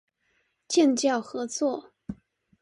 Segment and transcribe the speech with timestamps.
[0.67, 1.91] 建教合作